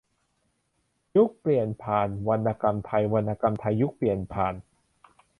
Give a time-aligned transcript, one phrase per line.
[1.15, 4.53] -ยุคเปลี่ยนผ่านวรรณกรรมไทย วรรณกรรมไทยยุคเปลี่ยนผ่าน